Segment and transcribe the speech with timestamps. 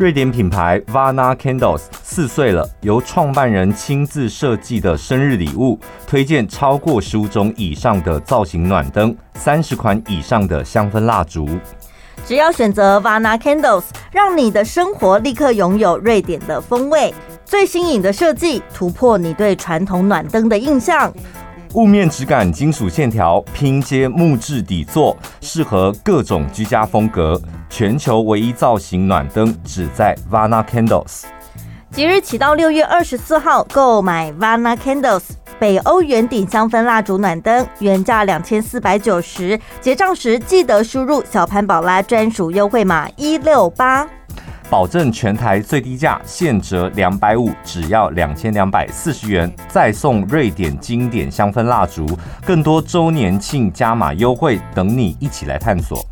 [0.00, 11.46] 瑞典品牌 Vana Candles 四岁了，由创办人亲自设计的生日礼物，推荐超过十五种以上的造型暖灯，三十款以上的香氛蜡烛。
[12.24, 17.12] 只要选择 Vana Candles，让你的生活立刻拥有瑞典的风味。
[17.44, 21.12] 最新颖的设计，突破你对传统暖灯的印象。
[21.74, 27.40] 雾面质感，金属线条，拼接木质底座，适合各种居家风格。
[27.68, 31.22] 全球唯一造型暖灯，只在 Vana Candles。
[31.92, 35.22] 即日起到六月二十四号，购买 Vana Candles
[35.60, 44.08] 北欧圆顶香氛蜡烛暖灯，原价两千四百九十，结账时记得输入小潘宝拉专属优惠码一六八。
[44.70, 52.06] 保证全台最低价，现折两百五，只要两千两百四十元，再送瑞典经典香氛蜡烛，
[52.46, 56.06] 更多周年庆加码优惠等你一起来探索。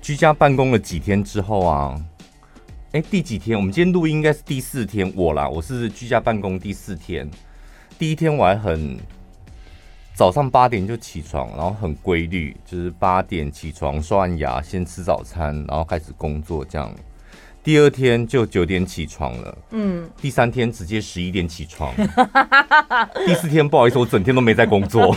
[0.00, 1.94] 居家办公了几天之后啊，
[2.92, 3.54] 哎，第几天？
[3.54, 7.30] 我们今天录音应该是第四天，我啦，我是居家办公第四天，
[7.98, 8.98] 第一天我还很。
[10.18, 16.92] 早上八点就起床，然后很规律，就是八点起床，刷完牙，先吃早餐，然后开始工作这样。
[17.62, 20.10] 第二天就九点起床了，嗯。
[20.20, 21.94] 第三天直接十一点起床。
[23.24, 25.14] 第四天不好意思，我整天都没在工作。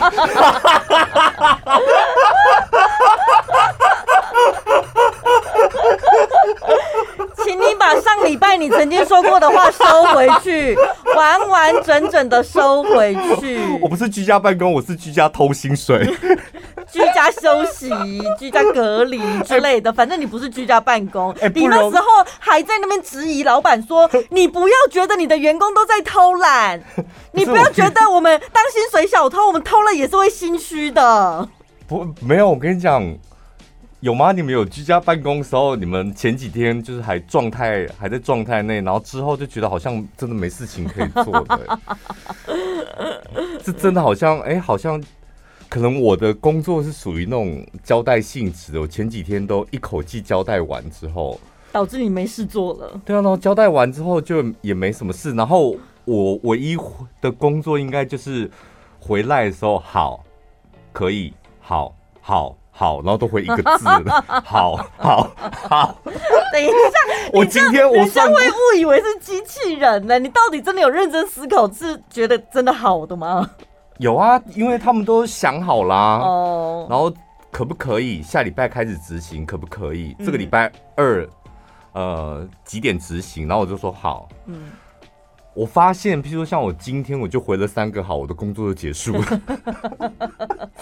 [7.44, 10.76] 请你把上礼拜你曾经说过的话收回去，
[11.16, 13.58] 完完整整的收回去。
[13.80, 16.06] 我不是居家办公，我是居家偷薪水，
[16.92, 17.90] 居家休息、
[18.38, 19.92] 居家隔离之类的。
[19.92, 21.34] 反正你不是居家办公。
[21.56, 22.04] 你那时候
[22.38, 26.80] 还在那边质疑老板说： “你不要觉得你的员工都在偷懒，
[27.32, 31.48] 你不要觉得我们当薪水小偷，我们偷了也是会心虚的。”
[31.88, 33.02] 不，没有，我跟你讲。
[34.02, 34.32] 有吗？
[34.32, 41.78] 你们有居家办公的时候，你们前几天就是还状态还在状态内，然后之后就觉得好像真的没事情可以做的，
[43.64, 45.00] 是真的好像哎、欸，好像
[45.68, 48.80] 可能我的工作是属于那种交代性质的。
[48.80, 51.38] 我前几天都一口气交代完之后，
[51.70, 53.00] 导致你没事做了。
[53.04, 55.32] 对啊，然后交代完之后就也没什么事。
[55.34, 56.76] 然后我唯一
[57.20, 58.50] 的工作应该就是
[58.98, 60.24] 回来的时候，好，
[60.92, 62.56] 可以，好，好。
[62.74, 64.24] 好，然后都回一个字了。
[64.44, 65.30] 好好
[65.68, 65.94] 好，
[66.52, 66.72] 等一下，
[67.32, 70.18] 我今天我算会误以为是机器人呢。
[70.18, 73.48] 你到底真的有认真思考，是觉得真的好的吗？
[73.98, 76.18] 有啊，因为他们都想好啦。
[76.24, 77.12] 哦，然后
[77.50, 79.44] 可不可以下礼拜开始执行？
[79.44, 81.28] 可不可以这个礼拜二
[81.92, 83.46] 呃几点执行？
[83.46, 84.28] 然后我就说好。
[84.46, 84.72] 嗯。
[85.54, 89.40] 我发现，譬如说像我今天，我就回了三个好，我的工作就结束了。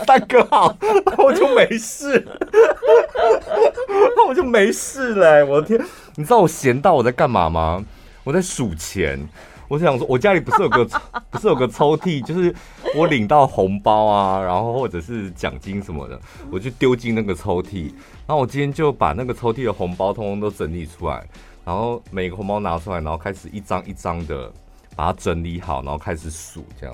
[0.06, 0.76] 三个好，
[1.18, 2.24] 我就没事，
[4.16, 5.80] 那我就没事嘞、我的天，
[6.14, 7.84] 你知道我闲到我在干嘛吗？
[8.24, 9.28] 我在数钱。
[9.66, 10.84] 我想说，我家里不是有个
[11.30, 12.52] 不是有个抽屉，就是
[12.96, 16.20] 我领到红包啊，然后或者是奖金什么的，
[16.50, 17.84] 我就丢进那个抽屉。
[18.26, 21.24] 然后我今天就把那个抽屉的红包通通都整理出来。
[21.70, 24.52] 然后每个红包拿出来，然后开始一张一张的
[24.96, 26.92] 把它整理好，然后开始数，这样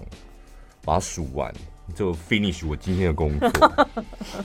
[0.85, 1.51] 把它数完
[1.95, 3.49] 就 finish 我今天的工作。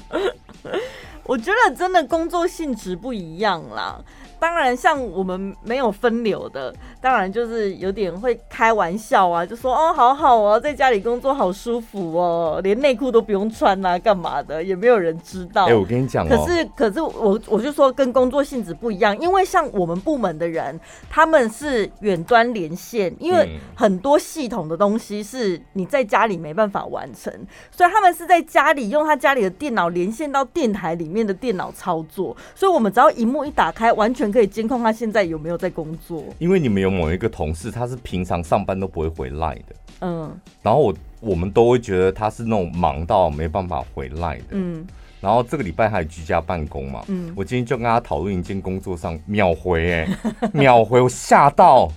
[1.27, 4.01] 我觉得真的工作性质不一样啦。
[4.41, 15.67] 当然，像我们没有分流的，当然就是有点会开玩笑啊，就说哦，好好啊，在家里工作好舒服哦，连内裤都不用穿啊，干嘛的也没有人知道。
[15.67, 27.31] 哎，我跟你讲，可是可是我我就说跟工作性质不一样，因为像我们部门的人，他们是远端连线，因为很多系统的东西是你在家里没办法完成，
[27.69, 34.30] 所以他们是在家里用他家里的电脑连线到电台里面的电脑操作，所以我们只要荧幕一打开，完全。
[34.31, 40.31] 可以监控他现在有没有在工作，因为你们有某一个同事，他是平常上班都不会回来的，嗯，
[40.61, 44.85] 然后我我们都会觉得他是那种忙到没办法回来的，嗯，
[45.19, 50.07] 然后这个礼拜还居家办公嘛，嗯，我今天就跟他讨论一件工作上秒回，哎，
[50.53, 51.87] 秒回，我吓到，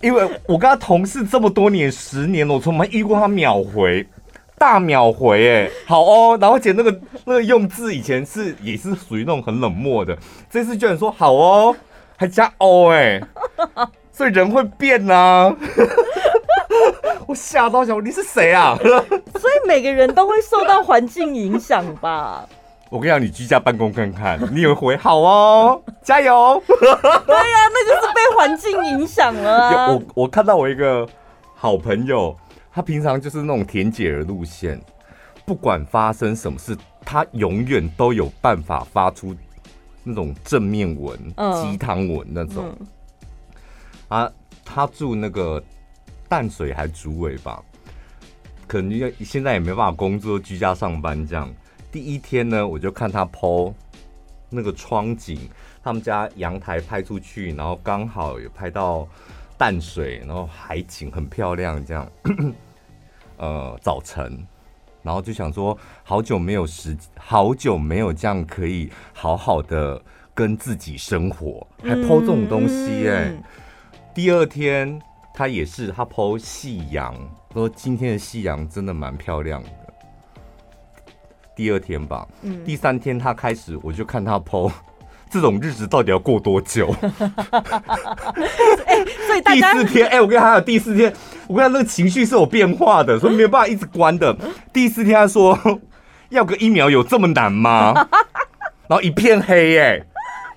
[0.00, 4.06] 因为我跟他同事这么多年，十年了，我从没遇过他秒回。
[4.62, 10.16] 大秒回哎，好哦，然后而且那个那个用字以前是也是属于那种很冷漠的，
[10.48, 11.74] 这次居然说好哦，
[12.16, 13.20] 还加哦哎，
[14.12, 15.56] 所以人会变呐、啊，
[17.26, 18.78] 我吓到想你是谁啊？
[19.34, 22.48] 所以每个人都会受到环境影响吧？
[22.88, 26.62] 我跟你讲，你居家办公看看，你有回好哦，加油！
[26.68, 29.88] 对呀、啊，那就是被环境影响了、啊。
[29.88, 31.04] 我我看到我一个
[31.56, 32.36] 好朋友。
[32.72, 34.80] 他平常就是那种甜姐儿路线，
[35.44, 39.36] 不管发生什么事，他永远都有办法发出
[40.02, 41.18] 那种正面文、
[41.62, 42.74] 鸡汤文那种。
[42.80, 42.86] 嗯、
[44.08, 44.32] 啊，
[44.64, 45.62] 他住那个
[46.28, 47.62] 淡水还竹尾吧？
[48.66, 51.52] 可能因为现在也没办法工作，居家上班这样。
[51.90, 53.74] 第一天呢，我就看他 po
[54.48, 55.38] 那个窗景，
[55.82, 59.06] 他们家阳台拍出去，然后刚好有拍到
[59.62, 62.10] 淡水，然后海景很漂亮这样。
[63.38, 64.44] 呃，早晨。
[65.04, 70.02] 然后就想说，好久没有时，好久没有这样可以好好的
[70.34, 73.28] 跟自己生活，还 po 这种东西哎、欸。
[73.28, 73.42] 嗯、
[74.12, 75.00] 第二天
[75.32, 77.14] 他也是，他 po 夕阳，
[77.52, 79.68] 说今天的夕阳真的蛮漂亮的。
[81.54, 84.72] 第二天吧，嗯、第三天他开始，我就看他 po。
[85.32, 86.94] 这种日子到底要过多久？
[88.84, 91.10] 哎，所以大家第四天，哎，我跟他还有第四天，
[91.46, 94.36] 我跟他那个情绪是有变化的，所以没有办法一直关的。
[94.72, 95.58] 第四天他说
[96.28, 97.94] 要个疫苗有这么难吗？
[98.88, 100.02] 然后一片黑，哎，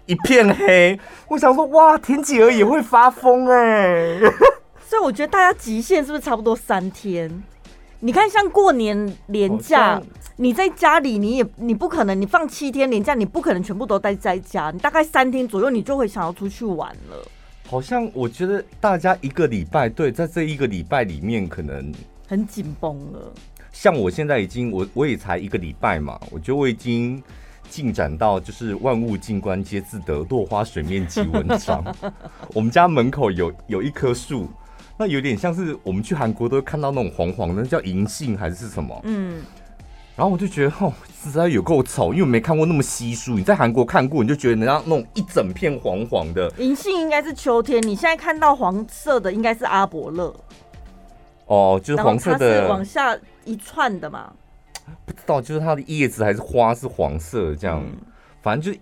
[0.08, 1.00] 一片黑。
[1.30, 4.20] 我想说，哇，田姐儿也会发疯哎。
[4.88, 7.44] 所以我觉得大家极限是不是差不多三天？
[8.06, 10.00] 你看，像过年年假。
[10.38, 14.70] 你在家里，你也你不可能，你放七天年假，你不可能全部都待在家。
[14.70, 17.28] 你大概三天左右，你就会想要出去玩了。
[17.68, 21.92] 好像我觉得大家一个礼拜，对，在这一个礼拜里面，可能
[22.28, 23.34] 很紧绷了。
[23.72, 27.24] 像我现在已经，我我也才一个礼拜嘛，我觉得我已经
[27.70, 31.84] 进展到就是万物静观皆自得，落花水面即文章。
[32.54, 34.48] 我们家门口有有一棵树，
[34.98, 39.00] 那有点像是我们去韩国都会看到那种黄黄的，那叫银杏还是什么？
[39.04, 39.44] 嗯。
[40.16, 43.34] 然后我就觉得，哦，实在有够丑，因为我没看过那么稀疏。
[43.34, 46.50] 你在韩国看过，你就觉得人家那种一整片黄黄的。
[46.58, 50.34] 银杏应该是秋天，你现在看到黄色的应该是阿伯乐。
[51.48, 53.14] 哦，就是黄色的，是往下
[53.44, 54.32] 一串的嘛？
[55.06, 57.98] 不知道，就是它的叶子还是花是黄色的这样，嗯、
[58.42, 58.80] 反正就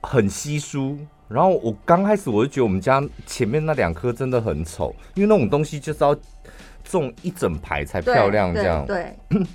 [0.00, 0.98] 很稀疏。
[1.28, 6.16] 然后我刚开始我就觉得我们家前面那两棵真的很丑，因为那种东西就是要
[6.84, 8.84] 种一整排才漂亮这样。
[8.86, 9.16] 对。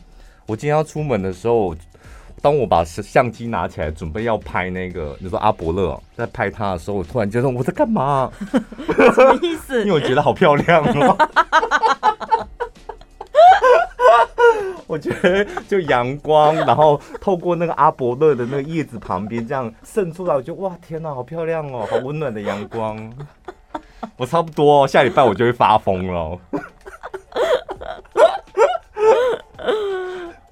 [0.48, 1.76] 我今天要出门的时候，
[2.42, 8.32] 当我把相机拿起来准备要拍那个，你说阿伯乐在拍他的时候，我突然觉得我在干嘛？
[9.14, 9.82] 什么意思？
[9.86, 11.18] 因为我觉得好漂亮哦。
[14.90, 23.14] 我觉得就阳光，然后透过那个阿伯乐的那个叶子旁边这样渗出来，我觉得哇天哪，好漂亮哦，好温暖的阳光。
[24.18, 26.40] 我差不多下礼拜我就会发疯了。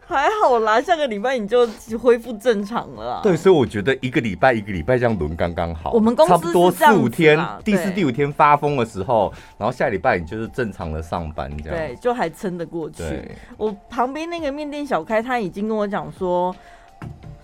[0.07, 1.67] 还好啦，下个礼拜你就
[2.01, 3.19] 恢复正常了啊。
[3.21, 5.91] 对，所以我觉得一个礼拜一个礼拜这样轮刚刚好。
[5.91, 11.77] 我们公司差不多四五天，第四第五天发疯的时候，然后下礼拜你就是正常的上班这样。
[11.77, 13.03] 对，就还撑得过去。
[13.57, 16.55] 我旁边那个面店小开，他已经跟我讲说，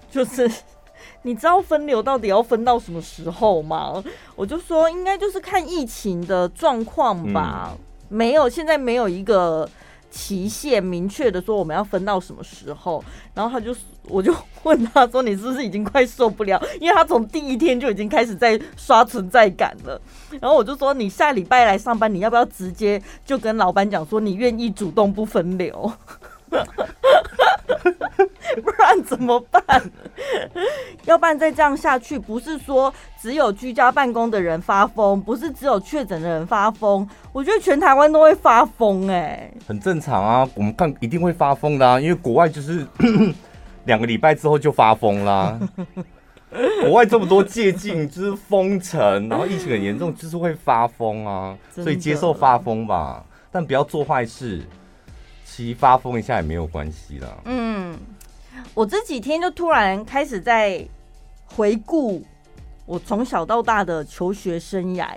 [0.10, 0.50] 就是
[1.24, 4.02] 你知道分流到底要分到什么时候吗？
[4.38, 7.78] 我就说应该就是看疫情的状况吧，嗯、
[8.08, 9.68] 没有，现在没有一个。
[10.14, 14.32] 期限明确的说我们要分到什么时候，然后他就我就
[14.62, 16.62] 问他说，你是不是已经快受不了？
[16.80, 20.00] 因为他从第一天就已经开始在刷存在感了。
[20.40, 25.92] 然后我就说，你下礼拜来上班，你要不要直接就跟老板讲说你愿意主动不分流？
[28.62, 29.64] 不然怎么办？
[31.06, 42.86] 要不然再这样下去，不是说只有居家办公的人发疯，不是只有确诊的人发疯，我觉得全台湾都会发疯哎，很正常啊，我们看一定会发疯的啊，因为国外就是
[43.86, 45.60] 两个礼拜之后就发疯啦，
[46.82, 54.62] 国外这么多戒禁就是封城，然后疫情很严重，就是会发疯啊，所以接受发疯吧，但不要做坏事。
[55.46, 57.28] 其实发疯一下也没有关系啦。
[57.46, 57.96] 嗯，
[58.74, 60.84] 我这几天就突然开始在
[61.46, 62.24] 回顾
[62.86, 65.08] 我从小到大的求学生涯，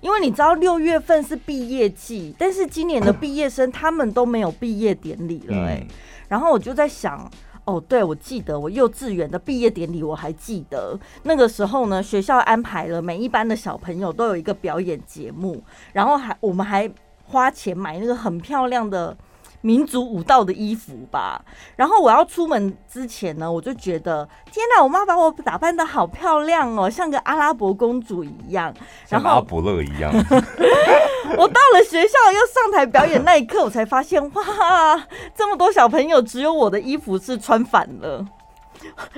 [0.00, 5.86] 因为你知道六月份是毕业季，但是今年的毕业生他们都没有毕业典礼了哎、
[6.28, 7.30] 然后我就在想，
[7.64, 16.90] 哦，对，我记得我幼稚园的毕业典礼，我还记得那个时候呢，学校安排了每一班的小朋友都有一个表演节目，然后还我们还
[17.26, 19.16] 花钱买那个很漂亮的。
[19.62, 21.42] 民族舞蹈的衣服吧，
[21.76, 28.74] 然后我要出门之前呢，我就觉得天哪，我妈把我打扮得好漂亮哦，像个阿拉伯公主一样，
[29.06, 30.12] 像阿伯乐一样。
[31.38, 34.42] 我到了学校要上台表演那一刻，我才发现哇，
[35.34, 38.26] 这么多小朋友，只有我的衣服是穿反了，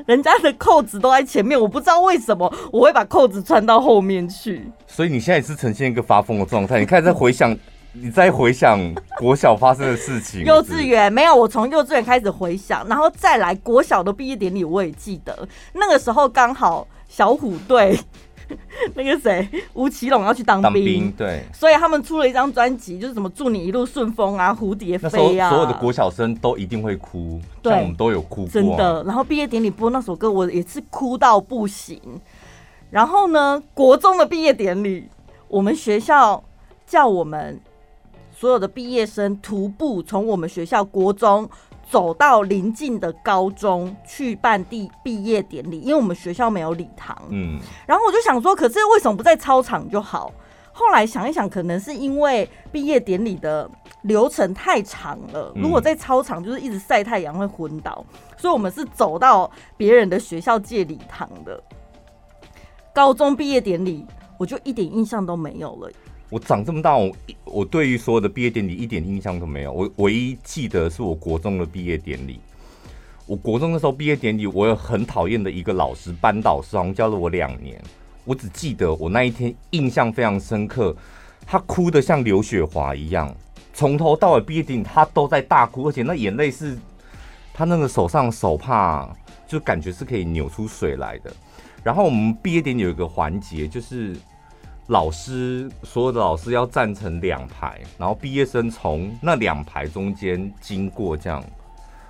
[0.05, 4.71] 人家的扣子都在前面，我不知道为什么我会把扣子穿到后面去。
[4.87, 7.57] 所以你现在也是呈现一个发疯的状态，你开始在回想。
[7.95, 8.79] 你再回想
[9.19, 10.43] 国小发生的事情？
[10.47, 17.99] 幼稚园没有，我从幼稚园开始回想，然后再来国小的毕业典礼，我也记得那个时候刚好小虎队。
[18.95, 29.03] 那个谁，吴奇隆要去当兵，当兵，对，所以他们出了一张专辑，就是什么祝你一路顺风啊，蝴蝶飞啊，所有的国小生都一定会哭，对，像我们都有哭过，真的。
[29.05, 31.99] 然后毕业典礼播那首歌，我也是哭到不行。
[32.91, 35.09] 然后呢，国中的毕业典礼，
[35.49, 36.45] 我们学校
[36.87, 37.59] 叫我们
[38.35, 41.49] 所有的毕业生徒步从我们学校国中。
[41.91, 47.15] 走到邻近的高中去办毕毕业典礼，因为我们学校没有礼堂。
[47.29, 50.33] 嗯，然后我就想说，可是为什么不在操场就好？
[50.73, 58.03] 后来想一想，可能是因为毕业典礼的流程太长了，如果在操场就是一直晒太阳会昏倒，
[58.39, 61.63] 所以我们是走到别人的学校借礼堂的。
[62.95, 64.07] 高中毕业典礼，
[64.39, 65.91] 我就一点印象都没有了。
[66.31, 67.13] 我长这么大，我
[67.45, 69.73] 我对于所有的毕业典礼一点印象都没有。
[69.73, 72.41] 我唯一记得是我国中的毕业典礼。
[73.27, 77.81] 我国中的时候毕业典礼，我有很讨厌的一个老师，班导师，好像教了我两年。
[78.25, 80.95] 我只记得我那一天印象非常深刻，
[81.47, 83.33] 他哭得像刘雪华一样，
[83.73, 86.77] 从头到尾毕业典礼他都在大哭，而且那眼泪是
[87.53, 89.09] 他那个手上手帕，
[89.47, 91.33] 就感觉是可以扭出水来的。
[91.83, 94.17] 然后我们毕业典礼有一个环节就是。
[94.89, 101.43] 老师，所有的老师要站成两排，然后毕业生从那两排中间经过，这样，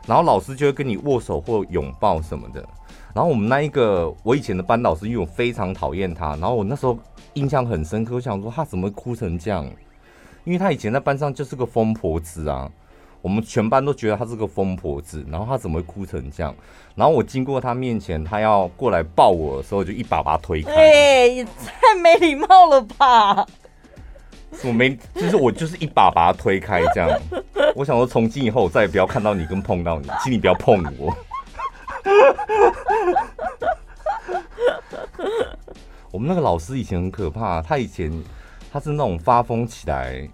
[0.08, 2.66] 然后老师就会跟你握手或拥抱什么的。
[3.14, 6.98] 然后我们那一个我以前的班导师，因为我非常讨厌他，然后我那时候
[7.34, 9.64] 印象很深刻，我想说他怎么哭成这样？
[10.42, 12.68] 因为他以前在班上就是个疯婆子啊。
[13.24, 16.54] 我们全班都觉得她是个疯婆子，然后她怎么会哭成这样？
[16.94, 20.74] 然后我经过她面前，她要过来抱我的时候，就一把把她推开。
[20.74, 21.50] 哎，也太
[22.02, 23.46] 没礼貌了吧！
[24.62, 27.08] 我没，就是我就是一把把她推开这样。
[27.74, 31.10] 我想说，从今以后我再也不要看到你跟碰到你，请你不要碰我。
[36.10, 38.12] 我们那个老师以前很可怕，他以前
[38.70, 40.28] 他是那种发疯起来。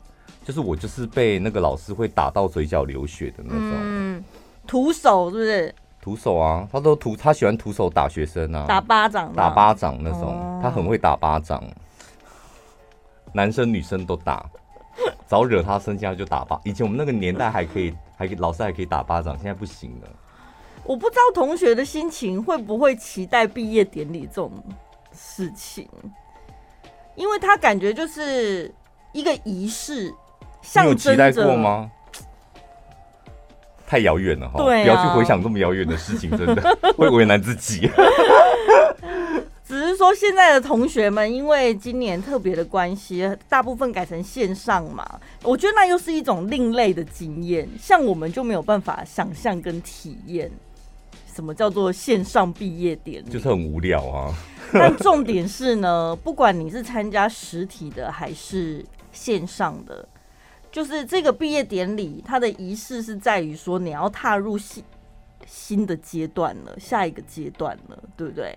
[0.51, 4.25] 就是我就是被那个老师会打到嘴角流血的那种，嗯，
[4.67, 5.73] 徒手是不是？
[6.01, 11.63] 徒手啊，他都徒，他喜欢徒手打学生啊，打巴掌，打巴掌那种，哦，他很会打巴掌，
[13.33, 14.45] 男生女生都打，
[15.29, 16.61] 只要惹他生气他就打巴。
[16.65, 20.09] 以前我们那个年代还可以，还可以老师还可以打巴掌，现在不行了。
[20.83, 24.51] 我不知道同学的心情会不会期待毕业典礼这种
[25.13, 25.89] 事情，
[27.15, 28.75] 因为他感觉就是
[29.13, 30.13] 一个仪式。
[30.63, 31.91] 你有期待过吗？
[33.87, 37.91] 太遥远了哈，对啊，不要去回想这么遥远的事情，真的 会为难自己。
[39.67, 45.05] 只是说现在的同学们，因为今年特别的关系，大部分改成线上嘛，
[45.43, 50.51] 我觉得那又是一种另类的经验，像我们就没有办法想象跟体验
[51.35, 54.35] 什么叫做线上毕业典礼，就是很无聊啊。
[54.73, 60.09] 但重点是呢，不管你是参加实体的还是线上的。
[60.71, 64.85] 就是这个毕业典礼，它的仪式是在于说你要踏入新
[65.47, 68.57] 新的阶段了，下一个阶段了，对不对？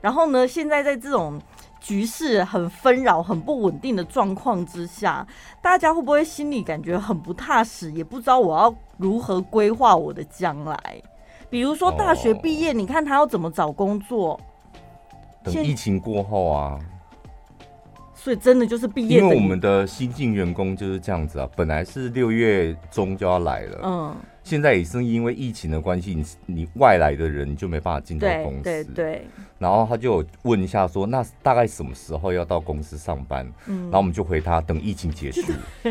[0.00, 1.40] 然后呢，现在在这种
[1.80, 5.26] 局势很纷扰、很不稳定的状况之下，
[5.62, 11.02] 大家会不会心里感觉很不踏实，也不知道我要如何规划我的将来？
[11.48, 14.38] 比如说大学毕业，你看他要怎么找工作？
[15.44, 16.78] 等疫情过后啊。
[18.26, 24.16] 所以真的就是毕业，因为我们的新进员工就是这样子啊，本来是六月中就要来了，嗯。
[24.46, 28.62] 现在也是因为疫情的关系，你你外来的人就没办法进到公司。
[28.62, 29.26] 对对对。
[29.58, 33.44] 然后他就问一下说，那大概什么时候要到公司上班？
[33.66, 33.82] 嗯。
[33.84, 35.42] 然后我们就回他，等疫情结束。
[35.82, 35.90] 所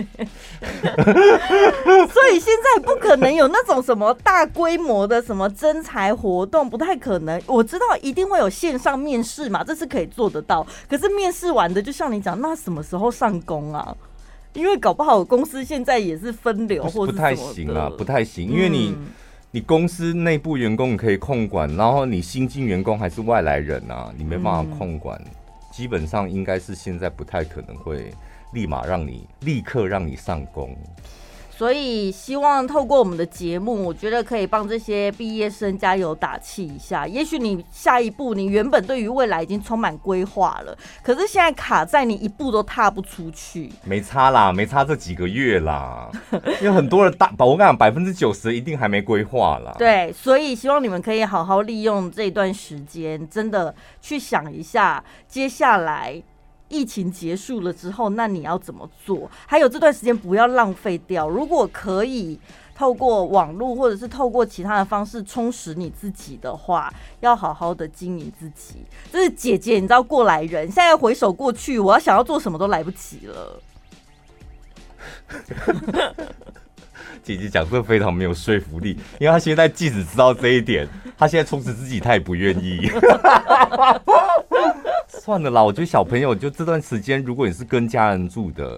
[2.31, 7.41] 以现在不可能有那种什么大规模的什么征才活动，不太可能。
[7.47, 10.65] 我知道一定会有线上面试嘛，这是可以做得到。
[10.87, 13.93] 可是面试完的，就像你讲，那什么时候上工啊？
[14.55, 18.49] 因为搞不好公司现在也是分流，或者不太行啊，不太行。
[18.49, 19.07] 因为你，嗯、
[19.51, 25.21] 你公司内部员工你可以控管，然后你新进员工还是外来人啊，你没办法控管。
[25.25, 25.31] 嗯、
[25.71, 28.11] 基本上应该是现在不太可能会
[28.53, 30.75] 立马让你立刻让你上工。
[31.57, 37.07] 所以希望透过我们的节目，我觉得可以帮这些毕业生加油打气一下。
[37.07, 43.71] 也许你下一步，你原本对于未来已经充满规划了，可是现在卡在你一步都踏不出去。
[43.85, 46.09] 没差啦，没差这几个月啦，
[46.61, 49.73] 因为很多人大，我跟你讲，百分之九十一定还没规划啦。
[49.77, 56.21] 对，所以希望你们可以好好利用这段时间，真的去想一下接下来
[56.67, 59.29] 疫情结束了之后，那你要怎么做？
[59.45, 61.29] 还有这段时间不要浪费掉。
[61.29, 62.39] 如果可以
[62.75, 68.85] 透过网络或者是透过其他的方式充实你自己的话，要好好的经营自己。
[69.11, 73.61] 这是姐姐，你知道过来人，现在回首过去，我要想要做什么都来不及了。
[77.23, 80.87] 姐姐讲这非常没有说服力，因为她现在即使知道这一点，
[81.17, 82.89] 她现在充实自己，她也不愿意。
[85.07, 88.77] 算了啦，我觉得小朋友就这段时间，如果你是跟家人住的，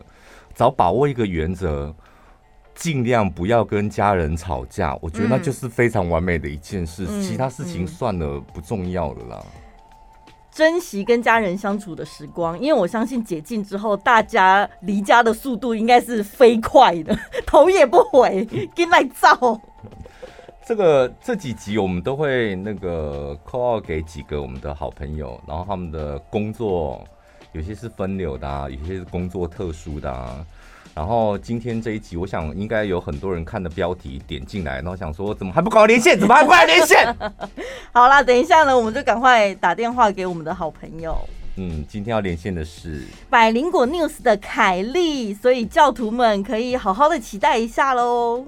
[0.56, 1.94] 只要把握一个原则，
[2.74, 7.06] 尽量不要跟家人吵架，我觉得那就是非常完美的一件事。
[7.10, 9.46] 嗯、其他事情算了，不重要了啦。
[10.58, 18.44] 珍惜跟家人相处的时光，因为我相信解禁之后，大家离家的速度应该是飞快的， 头也不回，
[18.76, 19.62] 跟来造。
[20.66, 27.06] 这个这几集我们都会那个 call 给几个我们的好朋友，然后他们的工作
[27.52, 30.44] 有些是分流的啊，有些是工作特殊的啊。
[30.98, 36.20] 然后今天这一集，我想应该有很多人看的标题点进来，然后想说怎么还不赶快连线？
[36.20, 37.16] 怎么还不来连线？
[37.94, 41.16] 好啦，等一下呢，我们就赶快打电话给我们的好朋友。
[41.56, 48.44] 嗯，今天要连线的是百灵果 News 的凯莉，所以教徒们可以好好的期待一下喽。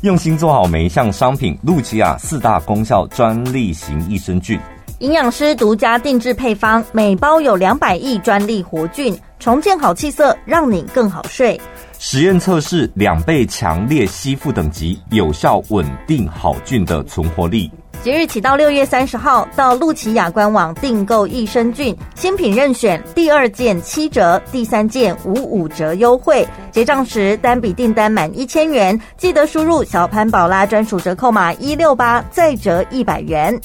[0.00, 4.58] 用心做好每一项商品，露琪亚四大功效专利型益生菌。
[5.00, 11.58] 营养师独家定制配方，每包有两百亿专利活菌，重建好气色，让你更好睡。
[11.98, 17.70] 实验测试两倍强烈吸附等级，有效稳定好菌的存活力。
[18.02, 26.46] 即日起到六月三十号，到露琪雅官网订购益生菌新品任选，第二件七折，第三件五五折优惠。
[26.70, 33.58] 结账时单笔订单满一千元，记得输入小潘宝拉专属折扣码一六八，再折一百元。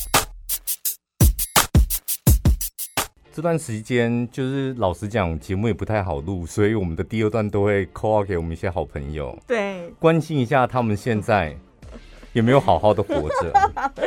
[3.35, 11.53] 这段时间就是老实讲，节目也不太好录，所以我们的第二段都会 call 给我们一些好朋友，对，关心一下他们现在
[12.31, 13.51] 有没有好好的活着。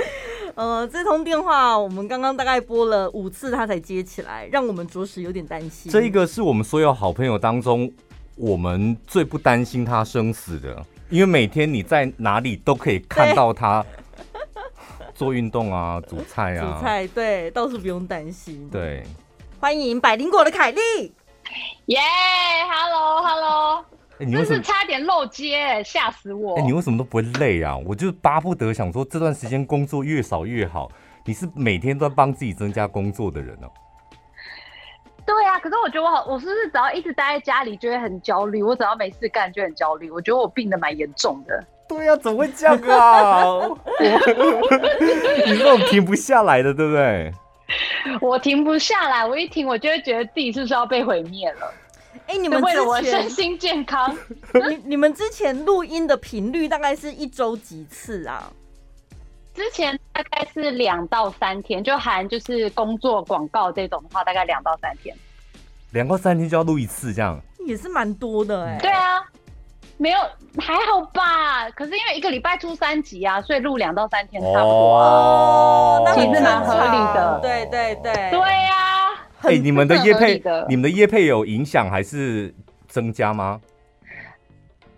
[0.56, 5.92] 呃，这通电话我们刚刚大概拨了五次，他才接起来，让我们着实有点担心。
[5.92, 7.92] 这一个是我们所有好朋友当中，
[8.34, 13.84] 我们最不担心他生死的，因为每天你在哪里都可以看到他。
[15.18, 18.70] 做运动啊，煮菜啊，煮菜对，倒是不用担心。
[18.70, 19.02] 对，
[19.58, 20.80] 欢迎百灵果的凯莉，
[21.86, 23.84] 耶、yeah，Hello，Hello，
[24.18, 26.54] 欸、你真是差点漏接，吓死我！
[26.54, 27.76] 哎、欸，你为什么都不会累啊？
[27.78, 30.88] 我就巴不得想说，这段时间工作越少越好。
[31.24, 33.74] 你是每天都在帮自己增加工作的人哦、啊。
[35.26, 38.62] 对啊，可是我觉得我好，我是不是只要一直待在家里就会很焦虑？
[38.62, 40.12] 我只要没事干就很焦虑。
[40.12, 41.64] 我觉得我病的蛮严重的。
[41.88, 43.60] 对呀、啊，怎么会这样啊？
[45.46, 47.32] 你是那种停不下来的，对不对？
[48.20, 51.72] 我停不下来，我一停，我就会觉得自己是不是要被毁灭了？
[52.26, 54.16] 哎、欸，你们为了我身心健康，
[54.68, 58.52] 你你们之前录音的频率大概是一周几次啊？
[59.54, 65.16] 之前大概是两到三天，就含就是工作广告这种的话，大概两到三天。
[65.92, 68.78] 两到三天就要录一次，这样也是蛮多的哎、欸。
[68.80, 69.22] 对啊。
[69.98, 70.18] 没有，
[70.58, 71.68] 还好吧。
[71.70, 75.08] 可是因为一个礼拜出三集啊，所以录两到三天差不多啊。
[75.10, 77.40] 哦，那其实蛮合理的。
[77.42, 78.74] 对对对，对呀。
[79.42, 82.54] 哎，你们的业配，你们的业配有影响还是
[82.86, 83.60] 增加吗？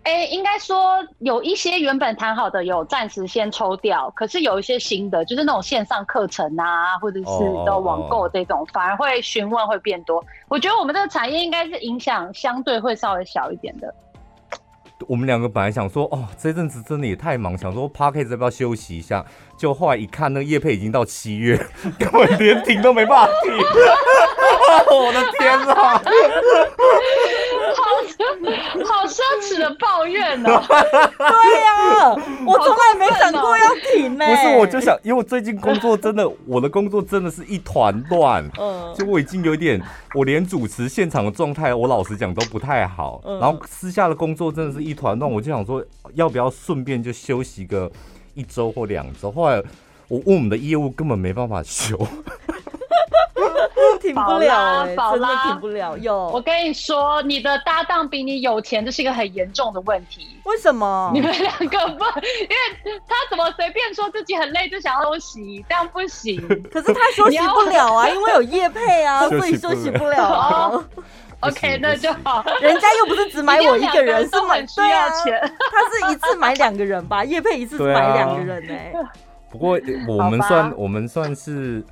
[0.03, 10.23] 哎，应该说有一些原本谈好的有暂时先抽掉，可是有一些新的，就是那种线上课程啊，或者是的网购这种，反而会询问会变多。
[10.47, 13.93] 我觉得我们这个产业应该是影响相对会稍微小一点的。
[15.07, 19.25] 我们两个本来想说，哦，这阵子真的也太忙，想说 p a r k e t 要不要休息一下？
[19.61, 21.55] 就后来一看，那个叶配已经到七月，
[21.99, 23.53] 根本连停都没办法停。
[24.89, 25.75] 我的天哪！
[25.75, 26.01] 好
[28.83, 30.59] 好奢侈的抱怨哦。
[30.67, 34.35] 对呀、啊，我从来没想过要停呢、欸。
[34.35, 38.43] 不是，我就想，因为我最近工作真的，我的工作真的是一团乱。
[38.57, 38.91] 嗯。
[38.97, 39.79] 就我已经有点，
[40.15, 43.21] 我连主持现场的状态，我老实讲都不太好。
[43.39, 47.91] 然后私下的工作真的是一团乱，我就想说，要不要顺便就休息个
[48.33, 49.31] 一周或两周？
[49.31, 49.61] 后来
[50.07, 51.97] 我问我们的业务，根本没办法休。
[54.01, 55.95] 停不了、欸，真的停不了。
[55.97, 60.27] 有，我跟你说，你的搭档比你有钱，这是一个很严重的问题。
[60.43, 61.11] 为什么？
[61.13, 66.41] 你们两个不，因为他怎么随便说自己很累就想要休息，这样不行。
[66.73, 70.83] 可是他休息不了啊，因为有业配啊， 所以休息不了啊。
[71.41, 72.43] OK，那就好。
[72.61, 75.39] 人家又不是只买我一个人，是买需要钱。
[75.41, 77.23] 他是一次买两个人吧？
[77.25, 78.93] 叶配一次买两个人呢、欸。
[79.49, 81.83] 不过我们算我们算是，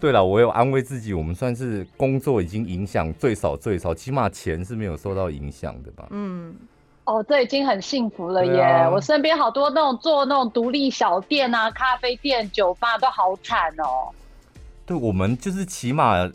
[0.00, 6.06] 对了，我有安慰自己，我们算是工作已经影响最少最少，起码钱是没有受到影响的吧？
[6.10, 6.56] 嗯，
[7.04, 8.62] 哦，这已经很幸福了耶！
[8.62, 14.10] 啊、我身边好多那种做那种独立小店啊、咖啡店、酒吧都好惨哦。
[14.86, 16.28] 对，我们就是起码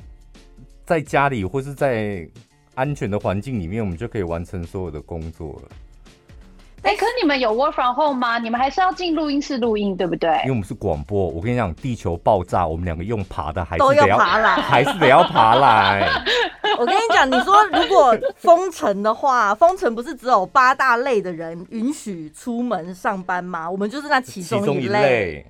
[0.85, 2.25] 在家里或是在
[2.79, 5.69] 安全的环境里面，我们就可以完成所有的工作了。
[6.83, 8.39] 哎、欸，可是你们有 work from home 吗？
[8.39, 10.29] 你们还是要进录音室录音，对不对？
[10.43, 11.27] 因为我们是广播。
[11.27, 16.09] 我跟你讲，地球爆炸，我们两个用爬的还是都要爬来，还是得要爬来。
[16.79, 23.69] 我跟你讲，你说如果封城的话，封城不是只有八大类的人允许出门上班吗？
[23.69, 25.45] 我们就是那其中一类。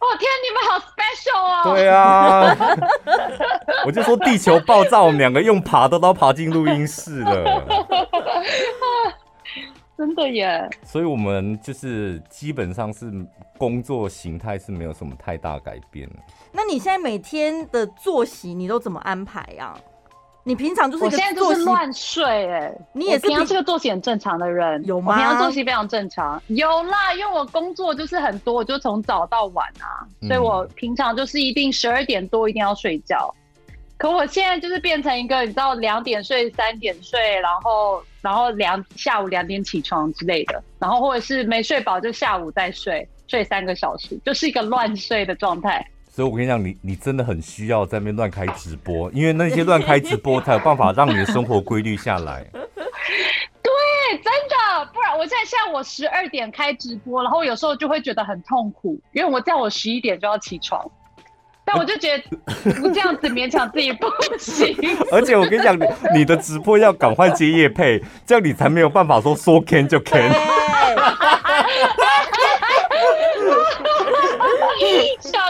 [0.00, 1.74] 哦天，你们好 special 哦！
[1.74, 2.56] 对啊，
[3.84, 7.64] 我就说地球爆炸，我们两个用爬的都爬进录音室了。
[9.98, 10.70] 真的耶！
[10.84, 13.10] 所以我们就是基本上是
[13.58, 16.08] 工作形态是没有什么太大改变。
[16.52, 19.74] 那你现在每天的作息你都怎么安排呀？
[20.44, 25.12] 你平常就是我现在就是乱睡哎，你也是平常是个作息很正常的人，有吗？
[25.12, 33.34] 我平常作息非常正常，有啦，因为我工作就是很多，我就从早到晚啊，所以我平常就是一定十二点多一定要睡觉。
[33.98, 45.84] 可我现在就是变成一个，你知道，两点睡，三点睡，然后然后两下午两点起床之类的，然后或者是没睡饱就下午再睡，睡三个小时，就是一个乱睡的状态。
[46.18, 52.44] 所以我跟你讲，你你真的很需要在那边乱开直播，因为那些乱开直播才有办法让你的生活规律下来。
[53.62, 53.70] 对，
[54.14, 60.84] 真的，不然我现在像我十二点开直播，然后有时候就会觉得很痛苦，因为我叫我十一点就要起床。
[61.64, 62.24] 但我就觉得
[62.72, 64.08] 不这样子勉强自己不
[64.40, 64.76] 行。
[65.12, 65.78] 而且我跟你讲，
[66.12, 70.34] 你的直播要赶快接夜配，这样你才没有办法说说 can 就 can。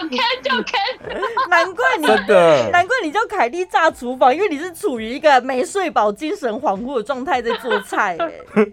[0.09, 8.17] 想 can 就 can， 难怪你真的，难怪你叫凯莉炸厨房，因为你是处于一个没睡饱、精神恍惚的状态在做菜。
[8.19, 8.27] 哎，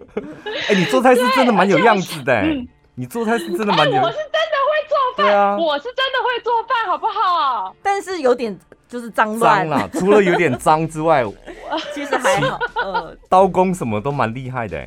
[0.68, 2.42] 哎，你做菜是真的蛮有样子的。
[2.98, 7.76] 你做菜是真的蛮牛、欸，我是真的会做饭，啊、我是真的会做饭，好不好？
[7.82, 11.22] 但是有点就是脏乱啦，除了有点脏之外，
[11.92, 12.58] 其实还好。
[12.76, 14.82] 呃，刀工什么都蛮厉害的。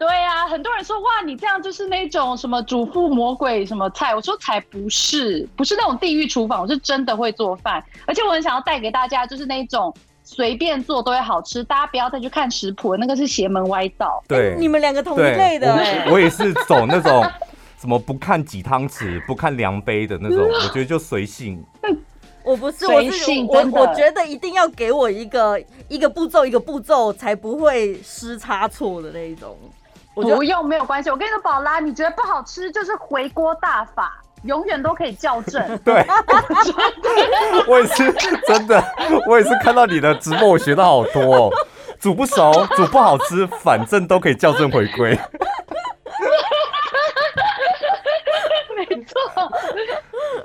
[0.00, 9.94] 对啊，很多人说哇，你这样就是那种什么主妇魔鬼什么菜，我说才不是，不是那种地狱厨房，我是真的会做饭，而且我很想要带给大家就是那种。
[10.22, 14.22] 随便做都会好吃，大家不要再去看食谱，那个是邪门歪道。
[14.28, 15.74] 对，欸、你们两个同一类的。
[16.06, 17.26] 我，我也是走那种
[17.80, 21.60] 什么不看几汤匙、不看量杯的那种， 我觉得就随性。
[22.44, 29.58] 我不是，我是我，我觉得一定要给我一个一个步骤一个步骤，才不会失差错的那一种。
[30.22, 31.10] 我不用，没有关系。
[31.10, 34.22] 我跟你说，宝拉，你觉得不好吃就是回锅大法。
[34.44, 35.62] 永远都可以校正。
[35.84, 36.02] 对，
[37.68, 38.10] 我也是
[38.46, 38.82] 真的，
[39.26, 41.50] 我也是看到你的直播，我学到好多哦。
[41.98, 45.10] 煮不熟，煮不好吃，反正都可以校正回归。
[48.74, 49.20] 没错。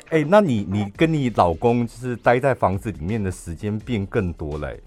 [0.09, 4.77] 哎，那你你跟你老公就是待在房子里面的时间变更多嘞？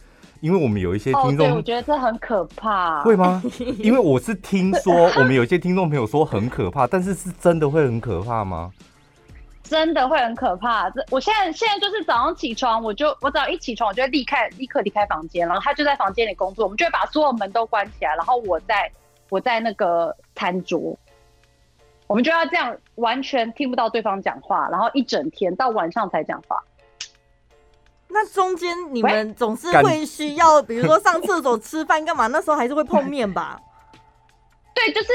[0.40, 3.02] 因为我们有一些听众，我觉得这很可怕。
[3.02, 3.42] 会吗？
[3.78, 8.70] 因为我是听说我们有一些听众朋友说很可怕，但是是真的会很可怕吗？
[9.64, 10.88] 真的会很可怕。
[10.90, 18.90] 这我现在现在就是早上起床，我就我早上一起床，我就会立刻立刻离开房间，然后他就在房间里工作，我们就会把所有门都关起来，然后我在
[19.28, 20.96] 我在那个餐桌，
[22.06, 26.56] 我们就要这样完全听不到对方讲话，然后一整天到晚上才讲话。
[28.08, 32.26] 那中间你们总是会需要，比如说上厕所、吃饭干嘛？
[32.26, 33.60] 那时候还是会碰面吧？
[34.74, 35.08] 对，就是。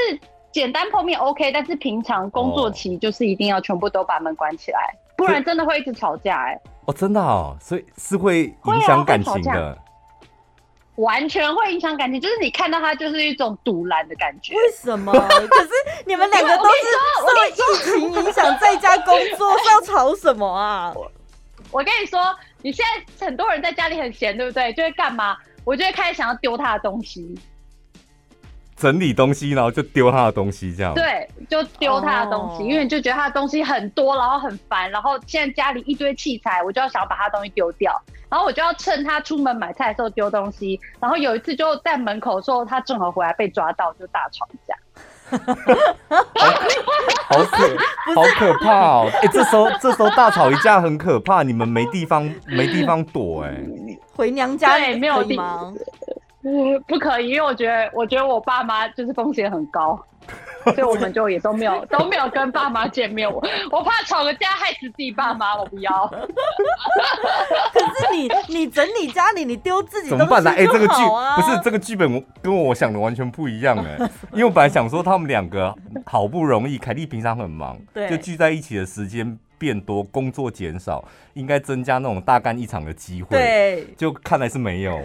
[0.54, 6.60] 简单碰面 OK，但是平常工作期就是一定要全部都把门关起来，哦、不然真的会一直吵架哎、欸。
[6.84, 9.76] 哦，真的哦，所以是会影响感情的、啊。
[10.94, 14.54] 完全会影响感情，就是你看到他就是一种堵拦的感觉。
[14.54, 15.10] 为什么？
[15.18, 15.70] 可是
[16.06, 16.70] 你们两个都是
[17.18, 20.94] 受疫情影响，在家工作是要吵什么啊？
[21.74, 22.20] 我，跟你说，
[22.62, 22.84] 你现
[23.18, 24.72] 在很多人在家里很闲，对不对？
[24.74, 25.36] 就会干嘛？
[25.64, 27.36] 我就会开始想要丢他的东西。
[28.76, 30.94] 整理东西，然后就丢他的东西，这样。
[30.94, 32.70] 对，就丢他的东西，oh.
[32.70, 44.76] 因为你就觉得他的东西很多，然后很烦，然后现在家里一堆器材，我就要想要把他的东西丢掉，然后我就要趁他出门买菜的时候丢东西，然后有一次就在门口的时候，他正好回来被抓到，就大吵架。
[47.28, 47.76] 好可
[48.14, 49.10] 好可怕哦！
[49.12, 55.74] 哎、欸，这时候这时候大吵一架很可怕，你们没地方没地方躲哎、欸，回娘家对没有地方。
[56.44, 59.98] 不，不可以，因为我觉得，我觉得我爸妈就是风险很高。
[60.64, 63.30] 所以我们就也都没有都没有跟爸妈见面。
[63.30, 66.06] 我我怕吵个架害死自己爸妈，我不要。
[66.08, 70.50] 可是你你整理家里，你丢自己怎么办呢？
[70.50, 70.94] 哎、欸，这个剧
[71.36, 74.10] 不是这个剧本跟我想的完全不一样哎、欸。
[74.32, 75.74] 因为我本来想说他们两个
[76.06, 81.04] 好不容易，凯莉平常很忙，对，就聚在一起的时间变多，工作减少，
[81.34, 83.36] 应该增加那种大干一场的机会。
[83.36, 84.98] 对，就看来是没有。